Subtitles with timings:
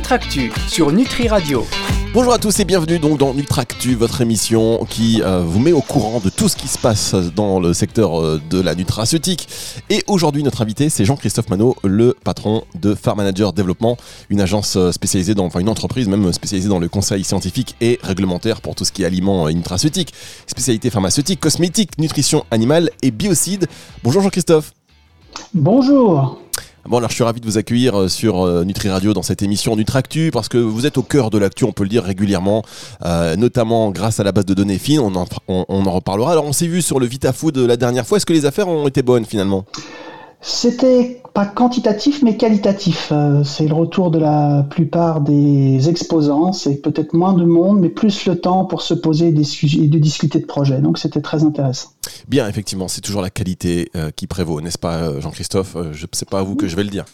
[0.00, 1.66] Nutractu sur Nutri Radio.
[2.14, 5.82] Bonjour à tous et bienvenue donc dans Nutractu, votre émission qui euh, vous met au
[5.82, 9.46] courant de tout ce qui se passe dans le secteur euh, de la nutraceutique.
[9.90, 13.98] Et aujourd'hui, notre invité, c'est Jean-Christophe Manot, le patron de Farm Manager Développement,
[14.30, 17.98] une agence euh, spécialisée dans, enfin une entreprise même spécialisée dans le conseil scientifique et
[18.02, 20.14] réglementaire pour tout ce qui est aliments et nutraceutique,
[20.46, 23.68] spécialité pharmaceutique, cosmétique, nutrition animale et biocide.
[24.02, 24.72] Bonjour Jean-Christophe.
[25.52, 26.40] Bonjour.
[26.88, 29.42] Bon, alors je suis ravi de vous accueillir euh, sur euh, Nutri Radio dans cette
[29.42, 32.62] émission Nutractu parce que vous êtes au cœur de l'actu, on peut le dire régulièrement,
[33.04, 35.00] euh, notamment grâce à la base de données fines.
[35.00, 36.32] On en, on en reparlera.
[36.32, 38.16] Alors, on s'est vu sur le VitaFood la dernière fois.
[38.16, 39.66] Est-ce que les affaires ont été bonnes finalement?
[40.42, 43.10] C'était pas quantitatif mais qualitatif.
[43.12, 46.52] Euh, c'est le retour de la plupart des exposants.
[46.52, 50.40] C'est peut-être moins de monde, mais plus le temps pour se poser et de discuter
[50.40, 50.80] de projets.
[50.80, 51.90] Donc c'était très intéressant.
[52.28, 55.76] Bien, effectivement, c'est toujours la qualité euh, qui prévaut, n'est-ce pas, euh, Jean-Christophe?
[55.92, 57.04] Je sais pas à vous que je vais le dire.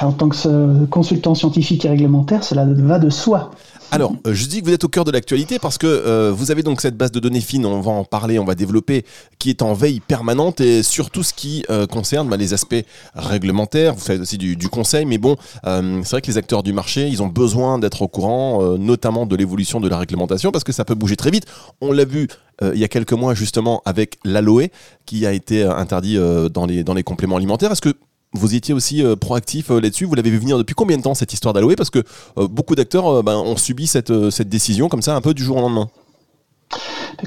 [0.00, 3.50] En tant que consultant scientifique et réglementaire, cela va de soi.
[3.92, 6.50] Alors, euh, je dis que vous êtes au cœur de l'actualité parce que euh, vous
[6.52, 9.04] avez donc cette base de données fine, on va en parler, on va développer,
[9.38, 12.84] qui est en veille permanente et sur tout ce qui euh, concerne bah, les aspects
[13.14, 13.94] réglementaires.
[13.94, 17.22] Vous faites aussi du, conseil, mais bon, c'est vrai que les acteurs du marché, ils
[17.22, 20.94] ont besoin d'être au courant, notamment de l'évolution de la réglementation, parce que ça peut
[20.94, 21.46] bouger très vite.
[21.80, 22.28] On l'a vu
[22.62, 24.68] il y a quelques mois justement avec l'aloe
[25.06, 26.18] qui a été interdit
[26.52, 27.72] dans, les, dans les compléments alimentaires.
[27.72, 27.94] Est-ce que
[28.32, 30.04] vous étiez aussi euh, proactif euh, là-dessus.
[30.04, 32.02] Vous l'avez vu venir depuis combien de temps cette histoire d'Aloe Parce que
[32.38, 35.60] euh, beaucoup d'acteurs ben, ont subi cette décision comme ça un peu du jour au
[35.60, 35.88] lendemain.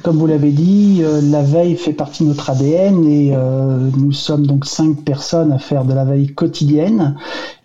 [0.02, 4.12] Comme vous l'avez dit, euh, la veille fait partie de notre ADN et euh, nous
[4.12, 7.16] sommes donc cinq personnes à faire de la veille quotidienne.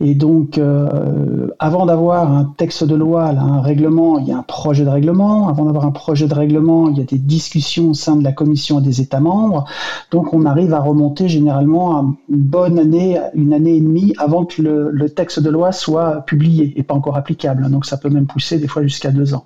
[0.01, 4.43] Et donc, euh, avant d'avoir un texte de loi, un règlement, il y a un
[4.43, 5.49] projet de règlement.
[5.49, 8.33] Avant d'avoir un projet de règlement, il y a des discussions au sein de la
[8.33, 9.65] commission et des États membres.
[10.11, 14.45] Donc, on arrive à remonter généralement à une bonne année, une année et demie avant
[14.45, 17.69] que le texte de loi soit publié et pas encore applicable.
[17.71, 19.45] Donc, ça peut même pousser des fois jusqu'à deux ans.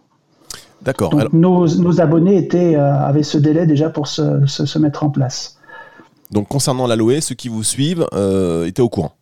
[0.84, 1.10] D'accord.
[1.10, 4.78] Donc Alors, nos, nos abonnés étaient, euh, avaient ce délai déjà pour se, se, se
[4.78, 5.58] mettre en place.
[6.30, 9.12] donc concernant l'aloe, ceux qui vous suivent euh, étaient au courant.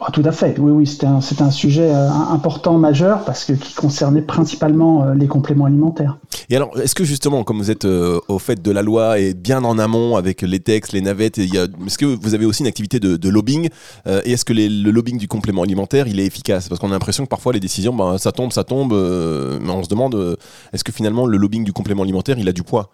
[0.00, 3.52] Ah, tout à fait, oui, oui, c'était un, un sujet euh, important, majeur, parce que
[3.52, 6.18] qui concernait principalement euh, les compléments alimentaires.
[6.50, 9.34] Et alors, est-ce que justement, comme vous êtes euh, au fait de la loi et
[9.34, 13.00] bien en amont avec les textes, les navettes, est-ce que vous avez aussi une activité
[13.00, 13.68] de, lobbying
[14.24, 16.68] Et est-ce que le lobbying du complément alimentaire, il est efficace?
[16.68, 19.82] Parce qu'on a l'impression que parfois les décisions, ben, ça tombe, ça tombe, mais on
[19.82, 20.36] se demande,
[20.72, 22.90] est-ce que finalement le lobbying du complément alimentaire, il a du poids?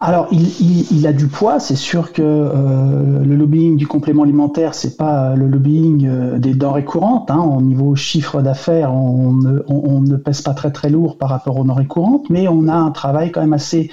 [0.00, 1.58] Alors, il, a du poids.
[1.58, 6.54] C'est sûr que euh, le lobbying du complément alimentaire, c'est pas le lobbying euh, des
[6.54, 7.32] denrées courantes.
[7.32, 7.40] Hein.
[7.40, 11.86] Au niveau chiffre d'affaires, on ne, pèse pas très très lourd par rapport aux denrées
[11.86, 13.90] courantes, mais on a un travail quand même assez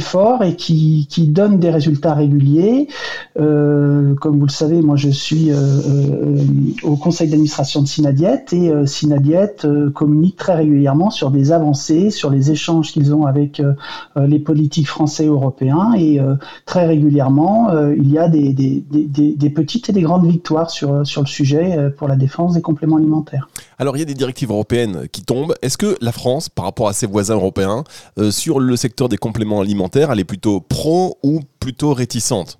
[0.00, 2.88] fort et qui, donne des résultats réguliers.
[3.40, 6.44] Euh, comme vous le savez, moi je suis euh, euh,
[6.82, 12.10] au conseil d'administration de Synadiet et euh, Synadiet euh, communique très régulièrement sur des avancées,
[12.10, 13.72] sur les échanges qu'ils ont avec euh,
[14.18, 14.88] euh, les politiques
[15.26, 15.52] français
[15.98, 16.34] et euh,
[16.66, 21.26] très régulièrement euh, il y a des, petites et des grandes victoires sur, sur le
[21.26, 23.48] sujet euh, pour la défense des compléments alimentaires.
[23.78, 25.54] Alors, il y a des directives européennes qui tombent.
[25.62, 27.84] Est-ce que la France, par rapport à ses voisins européens,
[28.18, 32.58] euh, sur le secteur des compléments alimentaires, elle est plutôt pro ou plutôt réticente?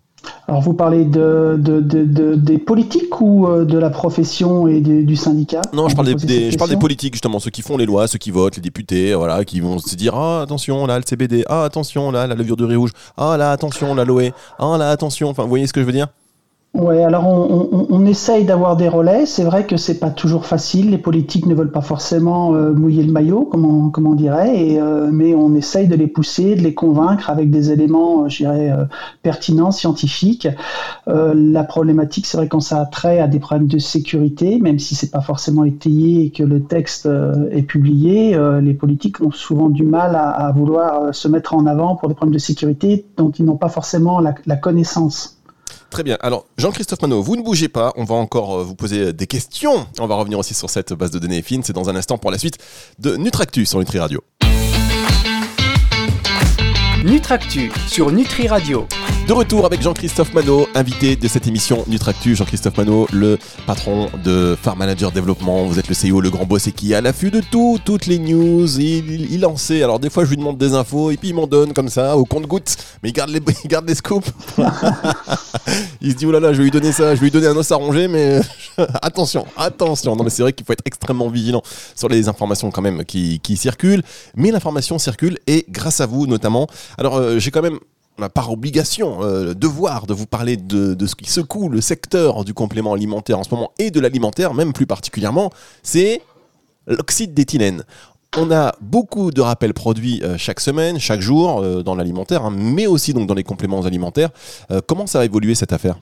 [0.49, 4.81] Alors vous parlez de, de, de, de- des politiques ou euh, de la profession et
[4.81, 5.61] du, syndicat?
[5.73, 8.31] Non, je parle des, je parle politiques justement, ceux qui font les lois, ceux qui
[8.31, 12.11] votent, les députés, voilà, qui vont se dire ah attention là le CBD, ah attention
[12.11, 15.49] là la levure de riz rouge, ah là attention l'aloe, ah là attention, enfin vous
[15.49, 16.09] voyez ce que je veux dire?
[16.75, 19.27] Ouais, alors on, on, essaye d'avoir des relais.
[19.27, 20.91] C'est vrai que c'est pas toujours facile.
[20.91, 24.59] Les politiques ne veulent pas forcément euh, mouiller le maillot, comme on, comme on dirait,
[24.59, 28.29] et, euh, mais on essaye de les pousser, de les convaincre avec des éléments, euh,
[28.31, 28.73] je dirais,
[29.23, 30.49] pertinents, scientifiques.
[31.07, 34.95] La problématique, c'est vrai quand ça a trait à des problèmes de sécurité, même si
[34.95, 37.07] c'est pas forcément étayé et que le texte
[37.51, 42.09] est publié, les politiques ont souvent du mal à, vouloir se mettre en avant pour
[42.09, 45.42] des problèmes de sécurité dont ils n'ont pas forcément la connaissance.
[45.93, 46.17] Très bien.
[46.21, 49.87] Alors Jean-Christophe Manot, vous ne bougez pas, on va encore euh, vous poser des questions.
[50.01, 51.63] On va revenir aussi sur cette base de données fine.
[51.63, 52.57] C'est dans un instant pour la suite
[52.99, 54.25] de Nutractus sur Nutri Radio.
[57.05, 58.87] Nutractu sur Nutri Radio.
[59.33, 62.37] De retour avec Jean-Christophe Manot, invité de cette émission Nutractu.
[62.37, 65.65] Jean-Christophe Manot, le patron de Farm Manager Développement.
[65.65, 68.05] Vous êtes le CEO, le grand boss et qui est à l'affût de tout, toutes
[68.05, 68.79] les news.
[68.79, 69.83] Il, il, il en sait.
[69.83, 72.15] Alors des fois, je lui demande des infos et puis il m'en donne comme ça
[72.15, 72.77] au compte-gouttes.
[73.03, 74.31] Mais il garde les, il garde les scoops.
[76.03, 77.47] il se dit, oh là là, je vais lui donner ça, je vais lui donner
[77.47, 78.39] un os à ronger, mais
[79.01, 80.15] attention, attention.
[80.15, 81.63] Non, mais c'est vrai qu'il faut être extrêmement vigilant
[81.95, 84.03] sur les informations quand même qui, qui circulent.
[84.37, 86.67] Mais l'information circule et grâce à vous notamment.
[86.99, 87.79] Alors, euh, j'ai quand même
[88.35, 92.93] par obligation, euh, devoir de vous parler de, ce qui secoue le secteur du complément
[92.93, 95.51] alimentaire en ce moment et de l'alimentaire, même plus particulièrement,
[95.83, 96.23] c'est
[96.87, 97.85] l'oxyde d'éthylène.
[98.37, 102.53] On a beaucoup de rappels produits euh, chaque semaine, chaque jour euh, dans l'alimentaire, hein,
[102.55, 104.31] mais aussi donc dans les compléments alimentaires.
[104.71, 105.99] Euh, comment ça a évolué cette affaire?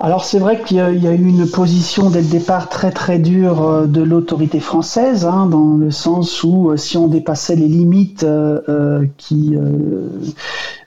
[0.00, 3.62] Alors c'est vrai qu'il y, a eu une position dès le départ très très dure
[3.62, 8.24] euh, de l'autorité française, hein, dans le sens où euh, si on dépassait les limites
[8.24, 9.56] euh, qui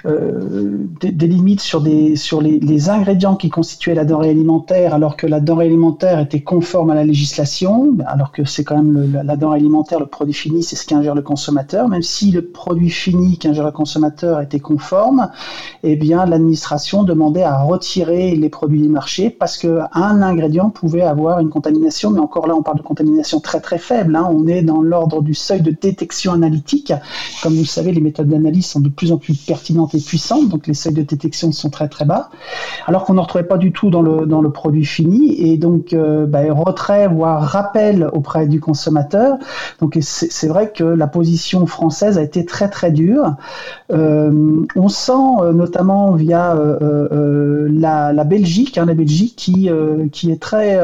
[0.07, 6.19] des, limites sur les, ingrédients qui constituaient la denrée alimentaire, alors que la denrée alimentaire
[6.19, 10.33] était conforme à la législation, alors que c'est quand même la denrée alimentaire, le produit
[10.33, 14.59] fini, c'est ce qu'ingère le consommateur, même si le produit fini qu'ingère le consommateur était
[14.59, 15.30] conforme,
[15.83, 21.50] eh bien l'administration demandait à retirer les produits marché parce qu'un ingrédient pouvait avoir une
[21.50, 24.15] contamination, mais encore là, on parle de contamination très très faible.
[24.15, 24.27] Hein.
[24.30, 26.94] On est dans l'ordre du seuil de détection analytique.
[27.42, 30.49] Comme vous le savez, les méthodes d'analyse sont de plus en plus pertinentes et puissantes,
[30.49, 32.29] donc les seuils de détection sont très très bas,
[32.85, 35.35] alors qu'on n'en retrouvait pas du tout dans le, dans le produit fini.
[35.41, 39.38] Et donc, euh, bah, retrait, voire rappel auprès du consommateur.
[39.79, 43.35] Donc, c'est vrai que la position française a été très très dure.
[43.91, 45.11] Euh, on sent
[45.41, 46.55] euh, notamment via
[47.69, 49.69] la, Belgique, hein, la Belgique qui,
[50.11, 50.81] qui est très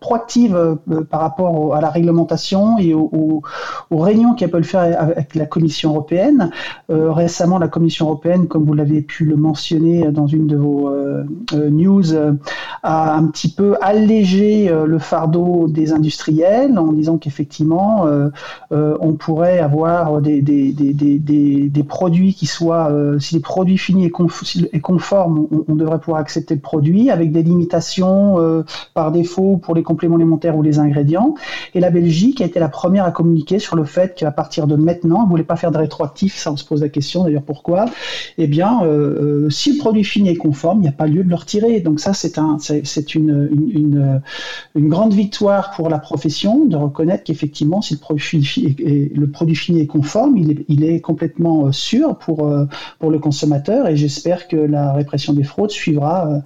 [0.00, 0.78] proactive
[1.10, 3.42] par rapport à la réglementation et aux,
[3.90, 6.50] réunions qu'elle peut le faire avec la Commission européenne.
[6.88, 8.17] récemment, la Commission européenne,
[8.48, 10.90] comme vous l'avez pu le mentionner dans une de vos
[11.52, 12.14] news,
[12.82, 18.06] a un petit peu allégé le fardeau des industriels en disant qu'effectivement,
[18.70, 20.42] on pourrait avoir des,
[21.88, 26.60] produits qui soient, si les produits finis est, conforme, on, on devrait pouvoir accepter le
[26.60, 28.62] produit avec des limitation euh,
[28.94, 31.34] par défaut pour les compléments alimentaires ou les ingrédients.
[31.74, 34.76] Et la Belgique a été la première à communiquer sur le fait qu'à partir de
[34.76, 37.42] maintenant, elle ne voulait pas faire de rétroactif, ça on se pose la question d'ailleurs
[37.42, 37.86] pourquoi?
[38.38, 41.24] Eh bien, euh, euh, si le produit fini est conforme, il n'y a pas lieu
[41.24, 41.80] de le retirer.
[41.80, 42.58] Donc ça, c'est un,
[42.94, 44.20] une,
[44.76, 50.84] grande victoire pour la profession de reconnaître qu'effectivement, si le produit, fini est conforme, il
[50.84, 52.50] est, complètement sûr pour,
[52.98, 56.42] pour le consommateur et j'espère que la répression des fraudes suivra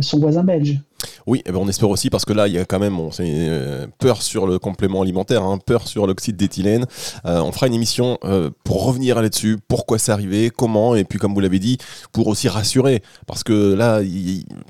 [0.00, 0.80] son voisin belge.
[1.26, 3.10] Oui, eh ben on espère aussi parce que là, il y a quand même on,
[3.20, 6.86] euh, peur sur le complément alimentaire, hein, peur sur l'oxyde d'éthylène.
[7.24, 11.18] Euh, on fera une émission euh, pour revenir là-dessus, pourquoi c'est arrivé, comment, et puis
[11.18, 11.78] comme vous l'avez dit,
[12.12, 14.00] pour aussi rassurer, parce que là,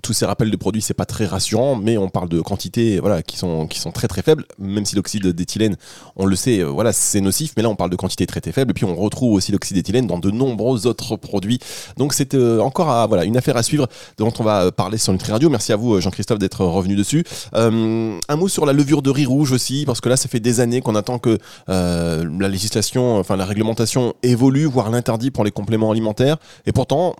[0.02, 3.22] tous ces rappels de produits, c'est pas très rassurant, mais on parle de quantités, voilà,
[3.22, 5.76] qui sont qui sont très très faibles, même si l'oxyde d'éthylène,
[6.16, 8.70] on le sait, voilà, c'est nocif, mais là, on parle de quantités très très faibles,
[8.70, 11.58] et puis on retrouve aussi l'oxyde d'éthylène dans de nombreux autres produits.
[11.96, 13.86] Donc c'est encore voilà une affaire à suivre
[14.18, 15.50] dont on va parler sur Nutri Radio.
[15.50, 17.24] Merci à vous, Jean-Christophe d'être revenu dessus.
[17.54, 20.40] Euh, un mot sur la levure de riz rouge aussi, parce que là, ça fait
[20.40, 25.44] des années qu'on attend que euh, la législation, enfin la réglementation évolue, voire l'interdit pour
[25.44, 27.14] les compléments alimentaires, et pourtant,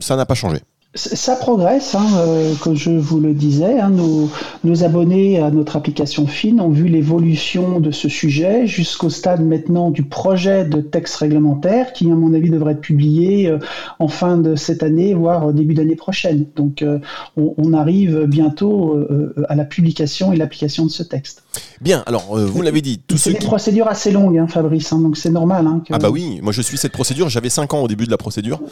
[0.00, 0.58] ça n'a pas changé.
[0.96, 3.78] Ça progresse, hein, euh, comme je vous le disais.
[3.78, 4.28] Hein, nos,
[4.64, 9.92] nos, abonnés à notre application FIN ont vu l'évolution de ce sujet jusqu'au stade maintenant
[9.92, 13.60] du projet de texte réglementaire qui, à mon avis, devrait être publié euh,
[14.00, 16.46] en fin de cette année, voire au début d'année prochaine.
[16.56, 16.98] Donc, euh,
[17.36, 18.98] on, on, arrive bientôt
[19.48, 21.44] à la publication et l'application de ce texte.
[21.80, 23.00] Bien, alors vous l'avez dit.
[23.14, 25.68] C'est une procédure assez longue, hein, Fabrice, hein, donc c'est normal.
[25.90, 28.18] Ah bah oui, moi je suis cette procédure, j'avais 5 ans au début de la
[28.18, 28.60] procédure.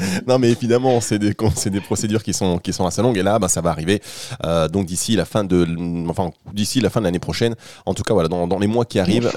[0.27, 1.33] non, mais évidemment, c'est des,
[1.65, 3.17] des procédures qui sont, qui sont assez longues.
[3.17, 4.01] Et là, ben, ça va arriver.
[4.45, 5.67] Euh, donc d'ici la fin de,
[6.09, 7.55] enfin, d'ici la fin de l'année prochaine.
[7.85, 9.31] En tout cas, voilà, dans, dans les mois qui arrivent.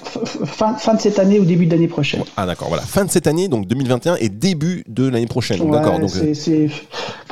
[0.45, 2.23] Fin, fin de cette année ou début de l'année prochaine.
[2.37, 5.59] Ah d'accord, voilà, fin de cette année, donc 2021 et début de l'année prochaine.
[5.71, 5.99] d'accord.
[5.99, 6.69] Donc c'est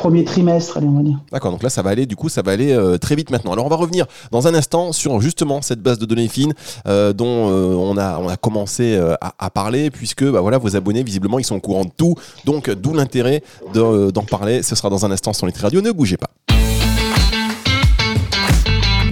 [0.02, 1.18] premier trimestre, allez, on va dire.
[1.30, 1.52] D'accord.
[1.52, 2.06] Donc là, ça va aller.
[2.06, 3.52] Du coup, ça va aller euh, très vite maintenant.
[3.52, 6.54] Alors, on va revenir dans un instant sur justement cette base de données fines
[6.84, 11.38] dont on a, on a commencé à, à, parler, puisque bah, voilà, vos abonnés visiblement
[11.38, 12.16] ils sont au courant de tout.
[12.44, 13.44] Donc, d'où l'intérêt
[13.74, 14.62] d'en parler.
[14.62, 15.80] Ce sera dans un instant sur Nutri Radio.
[15.80, 16.30] Ne bougez pas.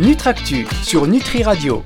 [0.00, 1.84] Nutractu sur Nutri Radio.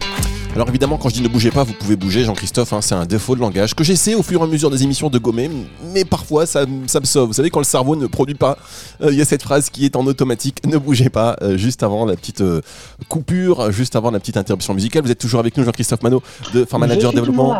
[0.55, 3.07] Alors évidemment, quand je dis ne bougez pas, vous pouvez bouger, Jean-Christophe, hein, c'est un
[3.07, 5.51] défaut de langage que j'essaie au fur et à mesure des émissions de gommer,
[5.93, 7.27] mais parfois ça, ça me sauve.
[7.27, 8.57] Vous savez, quand le cerveau ne produit pas,
[9.01, 11.83] euh, il y a cette phrase qui est en automatique, ne bougez pas, euh, juste
[11.83, 12.61] avant la petite euh,
[13.09, 15.03] coupure, juste avant la petite interruption musicale.
[15.03, 17.57] Vous êtes toujours avec nous, Jean-Christophe Manot, de Farm Manager Développement.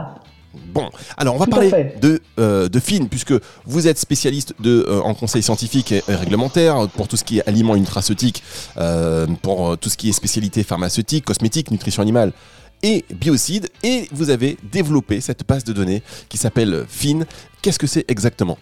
[0.73, 3.35] Bon, alors on va parler de, euh, de FIN, puisque
[3.65, 7.49] vous êtes spécialiste de, euh, en conseil scientifique et, réglementaire pour tout ce qui est
[7.49, 8.43] aliments nutraceutiques,
[8.77, 12.33] euh, pour tout ce qui est spécialité pharmaceutique, cosmétique, nutrition animale
[12.85, 17.21] et biocide, et vous avez développé cette base de données qui s'appelle FIN.
[17.63, 18.59] Qu'est-ce que c'est exactement?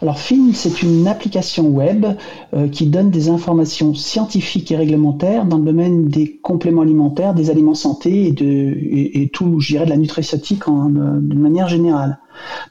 [0.00, 2.06] Alors FIN, c'est une application web
[2.54, 7.50] euh, qui donne des informations scientifiques et réglementaires dans le domaine des compléments alimentaires, des
[7.50, 12.18] aliments santé et, de, et, tout, je dirais, de la nutraceutique euh, de manière générale.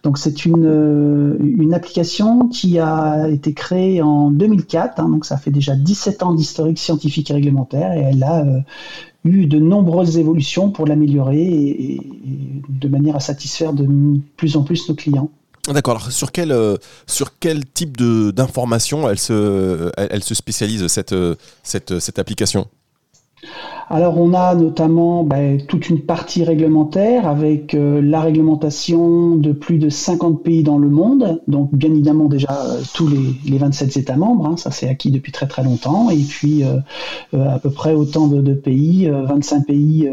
[0.04, 5.38] Donc c'est une, euh, une application qui a été créée en 2004, hein, donc ça
[5.38, 8.46] fait déjà 17 ans d'historique scientifique et réglementaire, et elle a
[9.24, 12.02] eu de nombreuses évolutions pour l'améliorer et,
[12.70, 13.88] de manière à satisfaire de
[14.38, 15.30] plus en plus nos clients.
[15.68, 15.98] D'accord.
[15.98, 21.16] Alors sur quel euh, sur quel type de d'informations elle se elle, se spécialise cette
[21.62, 22.68] cette cette application?
[23.92, 29.80] Alors on a notamment ben, toute une partie réglementaire avec euh, la réglementation de plus
[29.80, 34.16] de 50 pays dans le monde, donc bien évidemment déjà euh, tous les, 27 États
[34.16, 36.80] membres, hein, ça c'est acquis depuis très très longtemps, et puis euh,
[37.34, 40.10] à peu près autant de, pays, 25 pays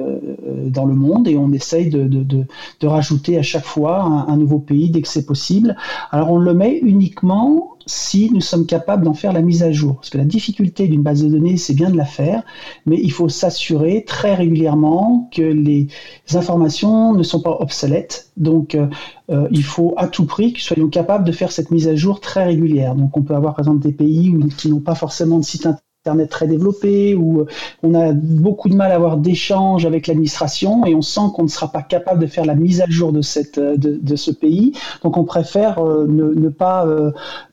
[0.66, 2.46] dans le monde, et on essaye de,
[2.82, 5.76] rajouter à chaque fois un nouveau pays dès que c'est possible.
[6.10, 9.96] Alors on le met uniquement si nous sommes capables d'en faire la mise à jour.
[9.96, 12.42] Parce que la difficulté d'une base de données, c'est bien de la faire,
[12.86, 15.88] mais il faut s'assurer très régulièrement que les
[16.34, 18.30] informations ne sont pas obsolètes.
[18.36, 18.86] Donc, euh,
[19.30, 22.20] euh, il faut à tout prix que soyons capables de faire cette mise à jour
[22.20, 22.94] très régulière.
[22.94, 25.87] Donc, on peut avoir par exemple des pays qui n'ont pas forcément de site internet
[26.30, 27.46] Très développé, où euh,
[27.82, 31.48] on a beaucoup de mal à avoir d'échanges avec l'administration et on sent qu'on ne
[31.48, 34.72] sera pas capable de faire la mise à jour de, cette, euh, de, ce pays.
[35.02, 36.86] Donc on préfère euh, ne, pas,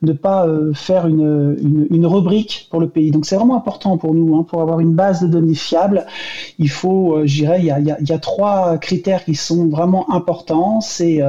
[0.02, 3.10] ne pas faire une, une, rubrique pour le pays.
[3.10, 6.06] Donc c'est vraiment important pour nous, hein, pour avoir une base de données fiable.
[6.58, 10.10] Il faut, je dirais, il y, a, il y a, trois critères qui sont vraiment
[10.10, 10.80] importants.
[10.80, 11.20] C'est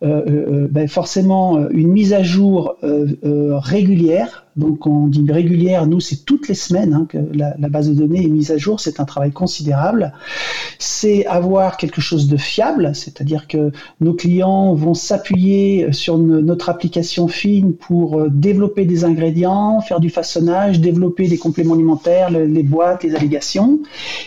[0.00, 2.76] ben forcément une mise à jour
[3.22, 7.94] régulière donc on dit régulière, nous c'est toutes les semaines hein, que la, base de
[7.94, 10.12] données est mise à jour, c'est un travail considérable.
[10.78, 17.26] C'est avoir quelque chose de fiable, c'est-à-dire que nos clients vont s'appuyer sur notre application
[17.26, 23.02] fine pour euh, développer des ingrédients, faire du façonnage, développer des compléments alimentaires, les boîtes,
[23.02, 23.80] les allégations.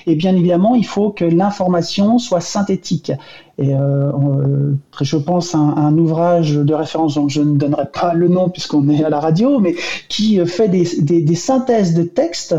[0.07, 3.11] Et bien évidemment, il faut que l'information soit synthétique.
[3.59, 8.13] Et euh, euh, je pense à un, ouvrage de référence dont je ne donnerai pas
[8.13, 9.75] le nom puisqu'on est à la radio, mais
[10.09, 12.55] qui fait des, des, des synthèses de textes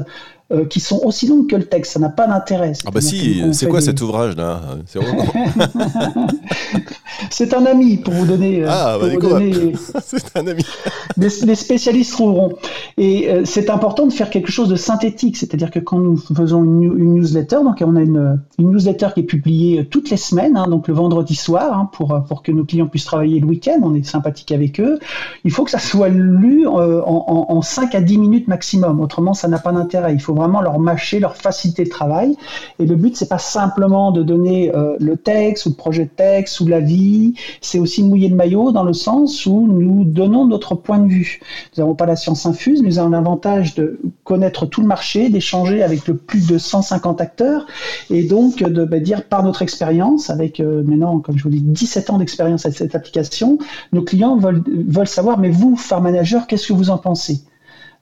[0.51, 1.93] euh, qui sont aussi longues que le texte.
[1.93, 2.73] Ça n'a pas d'intérêt.
[2.87, 4.63] Ah bah si, c'est quoi cet ouvrage-là
[7.31, 8.65] C'est un ami pour vous donner.
[8.65, 9.09] Euh, ah bah
[10.03, 10.65] c'est un ami.
[11.19, 12.55] les, spécialistes trouveront.
[12.97, 16.65] Et euh, c'est important de faire quelque chose de synthétique, c'est-à-dire que quand nous faisons
[16.65, 20.67] une, newsletter, donc on a une, une, newsletter qui est publiée toutes les semaines, hein,
[20.67, 23.95] donc le vendredi soir, hein, pour, pour que nos clients puissent travailler le week-end, on
[23.95, 24.99] est sympathique avec eux.
[25.45, 29.35] Il faut que ça soit lu en, en, en 5 à 10 minutes maximum, autrement
[29.35, 30.15] ça n'a pas d'intérêt.
[30.15, 32.37] Il faut vraiment leur mâcher, leur faciliter le travail.
[32.79, 36.11] Et le but, c'est pas simplement de donner euh, le texte ou le projet de
[36.11, 40.75] texte ou l'avis, c'est aussi mouiller le maillot dans le sens où nous donnons notre
[40.75, 41.41] point de vue.
[41.77, 45.83] Nous n'avons pas la science infuse, nous avons l'avantage de connaître tout le marché, d'échanger
[45.83, 47.67] avec le plus de 150 acteurs
[48.11, 51.61] et donc de bah, dire par notre expérience, avec euh, maintenant, comme je vous dis,
[51.61, 53.59] 17 ans d'expérience avec cette application,
[53.93, 57.41] nos clients veulent, veulent savoir, mais vous, Farm Manager, qu'est-ce que vous en pensez?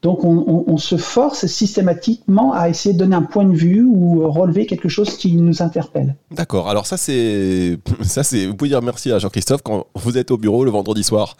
[0.03, 4.67] Donc on, se force systématiquement à essayer de donner un point de vue ou relever
[4.67, 6.15] quelque chose qui nous interpelle.
[6.31, 6.69] D'accord.
[6.69, 10.37] Alors ça c'est ça c'est vous pouvez dire merci à Jean-Christophe quand vous êtes au
[10.37, 11.37] bureau le vendredi soir.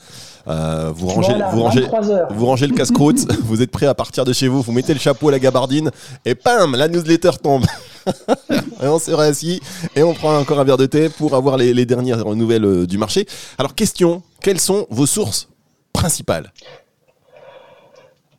[0.49, 1.87] Euh, vous, rangez, vous, rangez,
[2.31, 5.01] vous rangez le casse-croûte, vous êtes prêt à partir de chez vous, vous mettez le
[5.01, 5.91] chapeau, la gabardine,
[6.25, 7.67] et pam, la newsletter tombe.
[8.51, 9.63] et on se réassit
[9.97, 12.87] et on prend encore un verre de thé pour avoir les, les dernières nouvelles euh,
[12.87, 13.27] du marché.
[13.59, 15.49] Alors question, quelles sont vos sources
[15.93, 16.53] principales?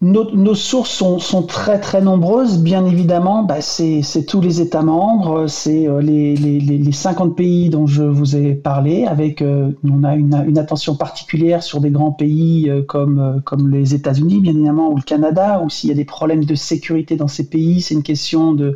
[0.01, 3.44] Nos, sources sont, très très nombreuses, bien évidemment.
[3.44, 8.36] Bah, c'est tous les États membres, c'est euh, les, les, 50 pays dont je vous
[8.36, 9.06] ai parlé.
[9.06, 14.39] Avec, euh, on a une, attention particulière sur des grands pays euh, comme, les États-Unis,
[14.39, 17.50] bien évidemment, ou le Canada, ou s'il y a des problèmes de sécurité dans ces
[17.50, 18.75] pays, c'est une question de,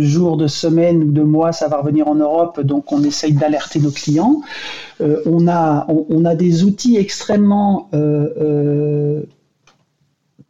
[0.00, 2.60] jours, de semaines ou de mois, ça va revenir en Europe.
[2.60, 4.40] Donc on essaye d'alerter nos clients.
[5.00, 7.88] on, a des outils extrêmement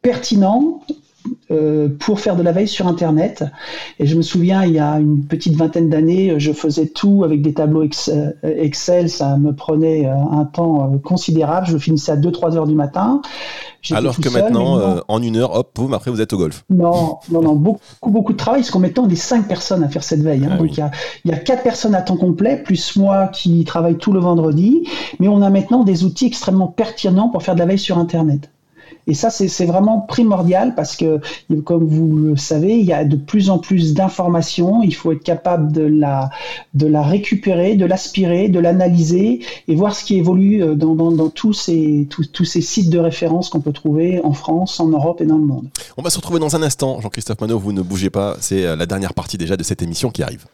[0.07, 0.83] pertinent
[1.51, 3.43] euh, pour faire de la veille sur Internet.
[3.99, 7.43] Et je me souviens, il y a une petite vingtaine d'années, je faisais tout avec
[7.43, 9.11] des tableaux euh, Excel.
[9.11, 11.67] Ça me prenait euh, un temps considérable.
[11.67, 13.21] Je finissais à 2-3 heures du matin.
[13.91, 16.65] Alors que maintenant, en une heure, hop, boum, après vous êtes au golf.
[16.71, 19.89] Non, non, non, beaucoup, beaucoup de travail, parce qu'on maintenant on est 5 personnes à
[19.89, 20.45] faire cette veille.
[20.45, 20.51] Hein.
[20.53, 20.85] Ah Donc il
[21.25, 24.89] y, y a 4 personnes à temps complet, plus moi qui travaille tout le vendredi.
[25.19, 28.51] Mais on a maintenant des outils extrêmement pertinents pour faire de la veille sur Internet.
[29.07, 31.21] Et ça, c'est vraiment primordial parce que,
[31.65, 34.83] comme vous le savez, il y a de plus en plus d'informations.
[34.83, 36.31] Il faut être capable de la,
[36.75, 41.29] de la récupérer, de l'aspirer, de l'analyser et voir ce qui évolue euh, dans, dans,
[41.29, 45.21] tous, ces, tous, tous, ces sites de référence qu'on peut trouver en France, en Europe
[45.21, 45.69] et dans le monde.
[45.97, 47.01] On va se retrouver dans un instant.
[47.01, 48.37] Jean-Christophe Manot, vous ne bougez pas.
[48.41, 50.47] C'est euh, la dernière partie déjà de cette émission qui arrive.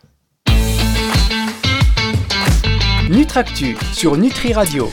[3.08, 4.88] Nutractu sur Nutri Radio.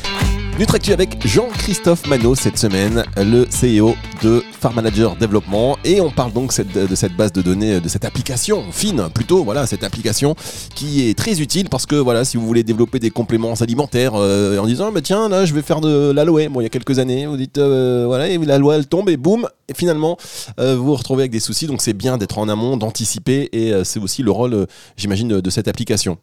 [0.60, 5.78] Nutractu avec Jean-Christophe Manot cette semaine, le CEO de Farm Manager Développement.
[5.86, 9.66] Et on parle donc de cette base de données, de cette application fine, plutôt, voilà,
[9.66, 10.36] cette application
[10.76, 14.58] qui est très utile parce que, voilà, si vous voulez développer des compléments alimentaires euh,
[14.58, 16.50] en disant, bah, tiens, là, je vais faire de l'aloe.
[16.50, 19.08] Bon, il y a quelques années, vous dites, euh, voilà, et la loi, elle tombe
[19.08, 20.18] et boum, et finalement,
[20.60, 21.68] euh, vous vous retrouvez avec des soucis.
[21.68, 25.70] Donc, c'est bien d'être en amont, d'anticiper et c'est aussi le rôle, j'imagine, de cette
[25.70, 26.18] application.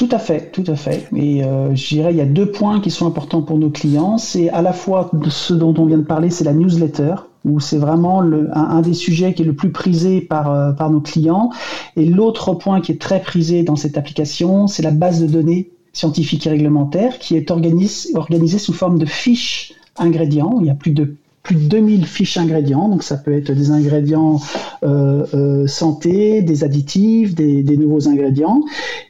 [0.00, 1.06] Tout à fait, tout à fait.
[1.14, 4.16] Et euh, je dirais, il y a deux points qui sont importants pour nos clients.
[4.16, 7.76] C'est à la fois ce dont on vient de parler, c'est la newsletter, où c'est
[7.76, 11.50] vraiment un, des sujets qui est le plus prisé par, euh, par nos clients.
[11.96, 15.68] Et l'autre point qui est très prisé dans cette application, c'est la base de données
[15.92, 20.56] scientifiques et réglementaires qui est organisée sous forme de fiches ingrédients.
[20.60, 22.88] Il y a plus de plus de 2000 fiches ingrédients.
[22.88, 24.40] Donc ça peut être des ingrédients
[24.82, 28.62] euh, euh, santé, des additifs, des, des, nouveaux ingrédients.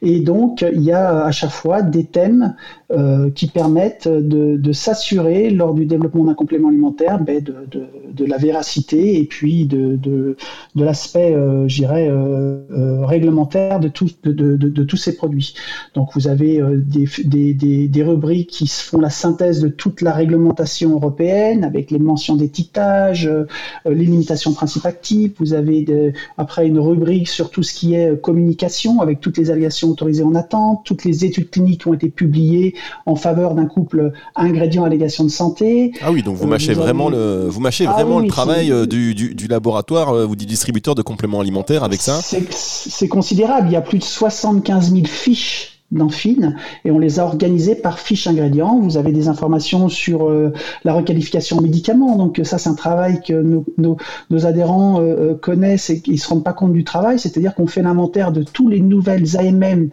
[0.02, 2.54] Et donc il y a à chaque fois des thèmes
[2.90, 7.86] euh, qui permettent de, de s'assurer lors du développement d'un complément alimentaire ben, de, de,
[8.12, 10.36] de, la véracité et puis de,
[10.74, 15.54] l'aspect, euh, j'irais, euh, euh, réglementaire de, tout, de, tous ces produits.
[15.94, 20.12] Donc vous avez des, des, des, des rubriques qui font la synthèse de toute la
[20.12, 23.46] réglementation européenne avec les mentions d'étiquetage, euh,
[23.86, 25.32] les limitations principes actifs.
[25.38, 29.50] Vous avez après une rubrique sur tout ce qui est euh, communication avec toutes les
[29.50, 32.74] allégations autorisées en attente, toutes les études cliniques qui ont été publiées
[33.06, 35.92] en faveur d'un couple ingrédient-allégation de santé.
[36.02, 39.14] Ah oui, donc vous euh, mâchez vraiment le, vous mâchez ah vraiment le travail du,
[39.14, 43.68] du, laboratoire ou du distributeur de compléments alimentaires avec ça C'est considérable.
[43.68, 47.98] Il y a plus de 75 000 fiches d'Enfine et on les a organisés par
[47.98, 48.78] fiche ingrédients.
[48.78, 50.52] Vous avez des informations sur euh,
[50.84, 52.16] la requalification en médicaments.
[52.16, 53.96] Donc ça, c'est un travail que nos, nos,
[54.30, 57.18] nos adhérents euh, euh, connaissent et ils se rendent pas compte du travail.
[57.18, 59.90] C'est-à-dire qu'on fait l'inventaire de tous les nouvelles AMM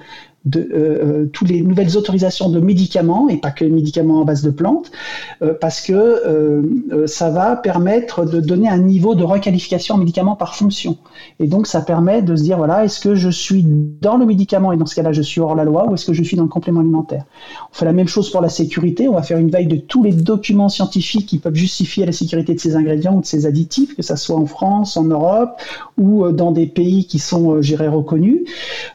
[0.48, 4.25] de euh, euh, toutes les nouvelles autorisations de médicaments et pas que les médicaments en
[4.25, 4.92] base de plantes,
[5.42, 5.98] euh, parce que
[7.06, 10.98] ça va permettre de donner un niveau de requalification en médicament par fonction.
[11.39, 14.72] Et donc ça permet de se dire voilà, est-ce que je suis dans le médicament
[14.72, 16.43] et dans ce cas-là je suis hors la loi ou est-ce que je suis dans
[16.43, 17.26] le complément alimentaire?
[17.72, 20.04] On fait la même chose pour la sécurité, on va faire une veille de tous
[20.04, 23.95] les documents scientifiques qui peuvent justifier la sécurité de ces ingrédients ou de ces additifs,
[23.95, 25.62] que ça soit en France, en Europe
[25.98, 28.41] ou dans des pays qui sont, j'irais, reconnus.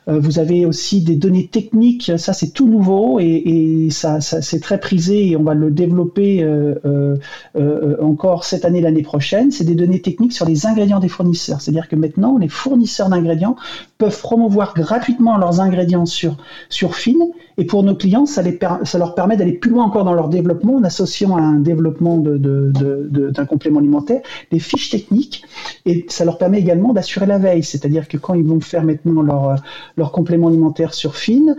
[0.07, 5.29] vous avez aussi des données techniques, ça c'est tout nouveau et, ça, c'est très prisé
[5.29, 7.17] et on va le développer euh, euh,
[7.57, 9.51] euh, encore cette année, l'année prochaine.
[9.51, 11.61] C'est des données techniques sur les ingrédients des fournisseurs.
[11.61, 13.57] C'est-à-dire que maintenant, les fournisseurs d'ingrédients
[13.99, 16.37] peuvent promouvoir gratuitement leurs ingrédients sur,
[16.69, 20.05] sur Fine et pour nos clients, ça, les ça leur permet d'aller plus loin encore
[20.05, 24.91] dans leur développement en associant à un développement d'un de, de, complément alimentaire des fiches
[24.91, 25.45] techniques
[25.85, 27.63] et ça leur permet également d'assurer la veille.
[27.63, 29.57] C'est-à-dire que quand ils vont faire maintenant leur,
[29.97, 31.57] leur complément alimentaire sur Fine,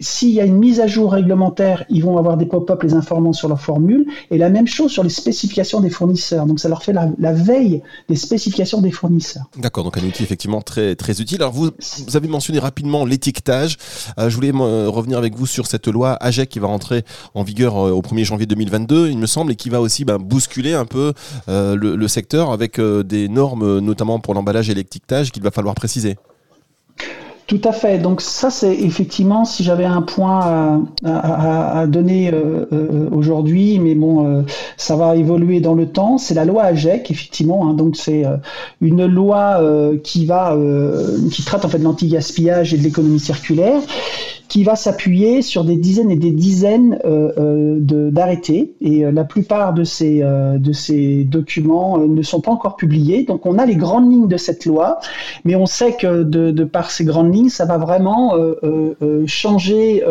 [0.00, 3.32] s'il y a une mise à jour réglementaire, ils vont avoir des pop-up les informant
[3.32, 4.06] sur leur formule.
[4.30, 6.46] Et la même chose sur les spécifications des fournisseurs.
[6.46, 9.44] Donc ça leur fait la, veille des spécifications des fournisseurs.
[9.58, 11.42] D'accord, donc un outil effectivement très, très utile.
[11.42, 11.70] Alors vous,
[12.14, 13.76] avez mentionné rapidement l'étiquetage.
[14.18, 17.76] Euh, je voulais revenir avec vous sur cette loi AGEC qui va rentrer en vigueur
[17.76, 20.86] euh, au 1er janvier 2022, il me semble, et qui va aussi ben, bousculer un
[20.86, 21.12] peu
[21.48, 26.16] euh, le, secteur avec des normes, notamment pour l'emballage et l'étiquetage, qu'il va falloir préciser.
[27.46, 27.98] Tout à fait.
[27.98, 34.26] Donc ça, c'est effectivement, si j'avais un point à, donner euh, euh, aujourd'hui, mais bon,
[34.26, 34.42] euh,
[34.78, 37.68] ça va évoluer dans le temps, c'est la loi AGEC, effectivement.
[37.68, 37.74] Hein.
[37.74, 38.24] donc c'est
[38.80, 39.60] une loi
[40.02, 40.56] qui va,
[41.30, 43.80] qui traite en fait de l'anti-gaspillage et de l'économie circulaire
[44.54, 48.72] qui va s'appuyer sur des dizaines et des dizaines euh, euh d'arrêtés.
[48.80, 53.24] Et euh, la plupart de ces, de ces documents ne sont pas encore publiés.
[53.24, 55.00] Donc on a les grandes lignes de cette loi,
[55.44, 58.34] mais on sait que de, par ces grandes lignes, ça va vraiment
[59.26, 60.04] changer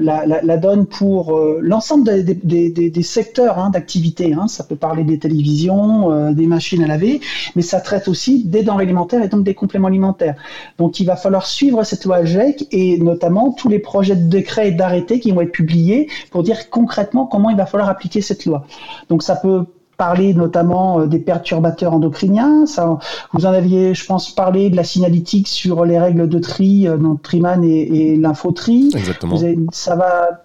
[0.00, 4.32] la, la, donne pour l'ensemble des, des, des, des, secteurs hein, d'activité.
[4.32, 4.48] Hein.
[4.48, 7.20] Ça peut parler des télévisions, des machines à laver,
[7.56, 10.36] mais ça traite aussi des denrées alimentaires et donc des compléments alimentaires.
[10.78, 14.68] Donc il va falloir suivre cette loi GEC et notamment tous les projets de décret
[14.68, 18.46] et d'arrêtés qui vont être publiés pour dire concrètement comment il va falloir appliquer cette
[18.46, 18.66] loi.
[19.08, 22.66] Donc ça peut parlé notamment des perturbateurs endocriniens.
[22.66, 22.98] Ça,
[23.32, 27.22] vous en aviez, je pense, parlé de la signalétique sur les règles de tri, donc
[27.22, 28.90] Triman et, et l'infotri.
[28.94, 29.36] Exactement.
[29.70, 30.42] ça va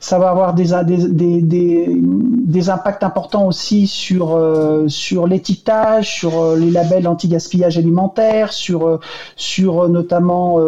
[0.00, 6.40] ça va avoir des, des, des, des, impacts importants aussi sur, euh, sur l'étiquetage, sur
[6.40, 9.00] euh, les labels anti-gaspillage alimentaire, sur, euh,
[9.36, 10.58] sur notamment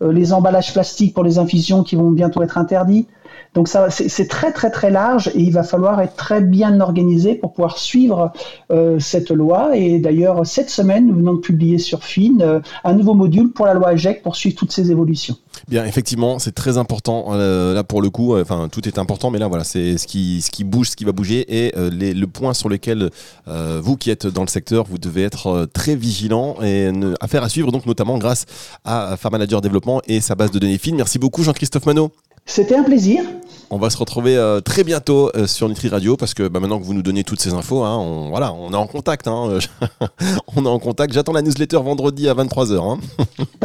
[0.00, 3.06] les emballages plastiques pour les infusions qui vont bientôt être interdits.
[3.54, 7.34] Donc ça, c'est très très très large et il va falloir être très bien organisé
[7.34, 8.32] pour pouvoir suivre
[8.70, 9.76] euh, cette loi.
[9.76, 13.66] Et d'ailleurs, cette semaine, nous venons de publier sur FIN euh, un nouveau module pour
[13.66, 15.36] la loi AGEC pour suivre toutes ces évolutions.
[15.68, 17.28] Bien, effectivement, c'est très important.
[17.30, 20.40] Euh, là, pour le coup, enfin, tout est important, mais là, voilà, c'est ce qui,
[20.40, 21.66] ce qui bouge, ce qui va bouger.
[21.66, 23.10] Et le point sur lequel
[23.46, 27.72] vous qui êtes dans le secteur, vous devez être très vigilant et affaire à suivre,
[27.72, 28.44] donc notamment grâce
[28.84, 30.94] à Farm Manager Développement et sa base de données FIN.
[30.94, 32.12] Merci beaucoup, Jean-Christophe Manot.
[32.48, 33.22] C'était un plaisir.
[33.70, 36.78] On va se retrouver euh, très bientôt euh, sur Nutri Radio parce que bah, maintenant
[36.78, 39.28] que vous nous donnez toutes ces infos, hein, on, voilà, on est en contact.
[39.28, 39.58] Hein,
[40.56, 41.12] on est en contact.
[41.12, 42.80] J'attends la newsletter vendredi à 23h.
[42.80, 42.98] Hein.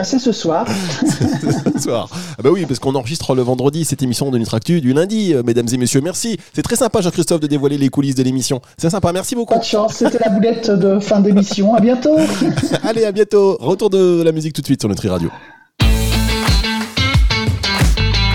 [0.04, 0.68] Ce soir.
[1.74, 2.10] ce soir.
[2.38, 5.44] Ah bah oui, parce qu'on enregistre le vendredi cette émission de Nutractu du lundi, euh,
[5.44, 6.02] mesdames et messieurs.
[6.02, 6.38] Merci.
[6.54, 8.62] C'est très sympa, Jean-Christophe, de dévoiler les coulisses de l'émission.
[8.78, 9.14] C'est sympa.
[9.14, 9.54] Merci beaucoup.
[9.54, 9.94] Pas de chance.
[9.94, 11.74] C'était la boulette de fin d'émission.
[11.74, 12.18] À bientôt.
[12.84, 13.56] Allez, à bientôt.
[13.62, 15.30] Retour de la musique tout de suite sur Nutri Radio.